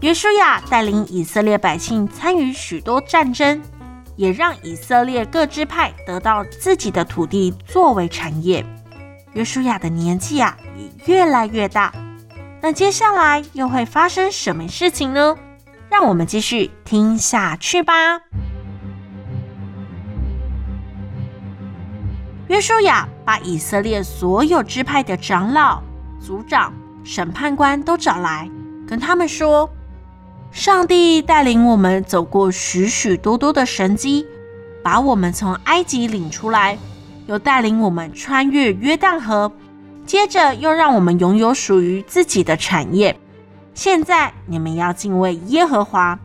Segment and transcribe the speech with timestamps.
[0.00, 3.60] 约书亚带领以色列百姓参与许多战争，
[4.14, 8.64] 也让以色列各支派得到自己的土地作为产业。
[9.32, 11.92] 约书亚的年纪啊也越来越大，
[12.60, 15.36] 那接下来又会发生什么事情呢？
[15.90, 18.20] 让我们继续听下去吧。
[22.46, 25.82] 约书亚把以色列所有支派的长老、
[26.20, 28.48] 族长、审判官都找来，
[28.86, 29.68] 跟他们说。
[30.50, 34.26] 上帝带领我们走过许许多多的神迹，
[34.82, 36.78] 把我们从埃及领出来，
[37.26, 39.52] 又带领我们穿越约旦河，
[40.06, 43.16] 接着又让我们拥有属于自己的产业。
[43.74, 46.18] 现在你们要敬畏耶和华，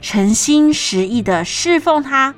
[0.00, 2.34] 诚心实意的侍奉他，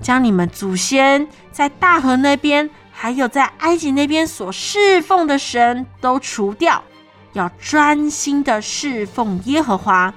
[0.00, 6.82] 将你们祖先在大河那边，还有在埃及那边所侍奉的神都除掉，
[7.34, 10.12] 要专心的侍奉耶和华。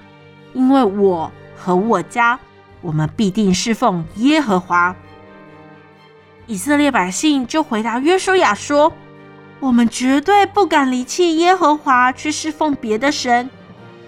[0.56, 2.40] 因为我和我家，
[2.82, 4.96] 我们必定侍奉耶和华。
[6.48, 8.94] 以色列百姓就回答约书亚说
[9.60, 13.50] ：“我们绝对不敢离弃耶和华去侍奉别的神，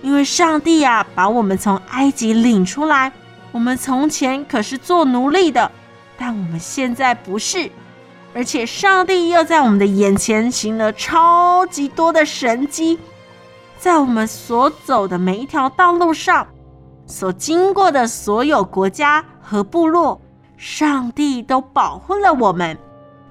[0.02, 3.12] 因为上帝呀，把我们从埃及领出来。
[3.52, 5.70] 我们从前可是做奴隶的，
[6.18, 7.70] 但我们现在不是。
[8.34, 12.98] 而且上帝又在我们的眼前行了超级多的神迹。”
[13.78, 16.48] 在我们所走的每一条道路上，
[17.06, 20.20] 所经过的所有国家和部落，
[20.58, 22.78] 上帝都保护了我们，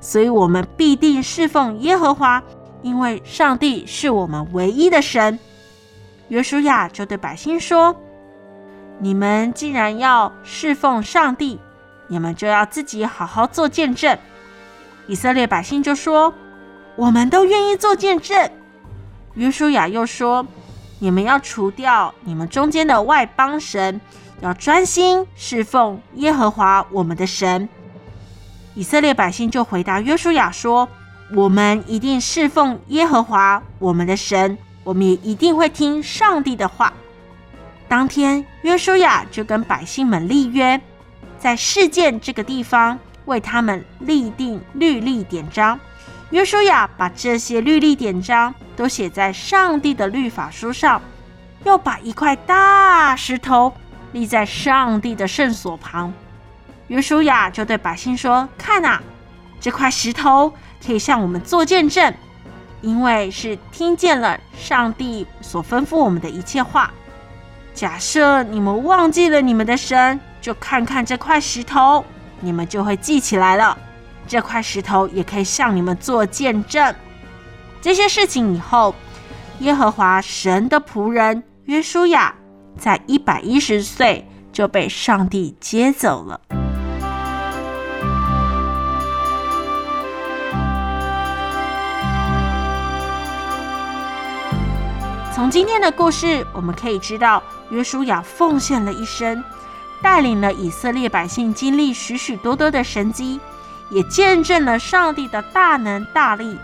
[0.00, 2.42] 所以我们必定侍奉耶和华，
[2.82, 5.38] 因为上帝是我们唯一的神。
[6.28, 7.94] 约书亚就对百姓说
[8.98, 11.60] ：“你们既然要侍奉上帝，
[12.08, 14.16] 你们就要自己好好做见证。”
[15.08, 16.32] 以色列百姓就说
[16.96, 18.50] ：“我们都愿意做见证。”
[19.36, 20.46] 约书亚又说
[20.98, 24.00] ：“你们要除掉你们中间的外邦神，
[24.40, 27.68] 要专心侍奉耶和华我们的神。”
[28.74, 30.88] 以色列百姓就回答约书亚说
[31.34, 36.92] ：“我们一定侍奉耶和华我们的神，我们也一定会听上帝的话。”
[37.88, 40.80] 当天，约书亚就跟百姓们立约，
[41.38, 45.78] 在示剑这个地方为他们立定律例典章。
[46.30, 51.00] 约书亚把这些律例典章都写在上帝的律法书上，
[51.64, 53.72] 又把一块大石头
[54.10, 56.12] 立在上帝的圣所旁。
[56.88, 59.00] 约书亚就对百姓说：“看啊，
[59.60, 60.52] 这块石头
[60.84, 62.12] 可以向我们做见证，
[62.80, 66.92] 因为是听见了上帝所吩咐我们的一切话。
[67.72, 72.04] 假设你们忘记了你们的神，就看看这块石头，
[72.40, 73.78] 你们就会记起来了。”
[74.26, 76.94] 这块石头也可以向你们做见证。
[77.80, 78.94] 这些事情以后，
[79.60, 82.34] 耶和华神的仆人约书亚
[82.78, 86.40] 在一百一十岁就被上帝接走了。
[95.34, 99.44] 从今天的故事，我们可以知道，约书亚奉献了一生，
[100.02, 103.38] 带领了以色列百姓经历许许多多的神迹。
[103.90, 106.58] 也见证了上帝的大能大力。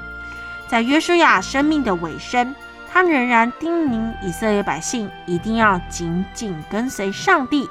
[0.68, 2.54] 在约书亚生命的尾声，
[2.90, 7.68] 他仍然叮咛以色列百姓一定要紧紧跟随上帝。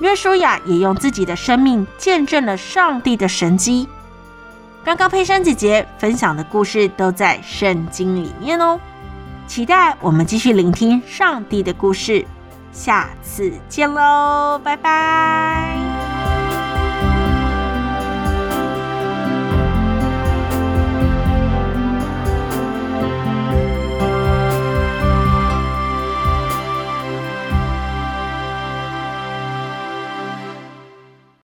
[0.00, 3.88] 约书亚也用自己的生命见证了上帝的神迹。
[4.84, 8.78] 刚刚佩珊姐姐分享的故事都在圣经里面哦。
[9.46, 12.24] 期待我们继续聆听上帝的故事。
[12.72, 15.55] 下次见喽，拜拜。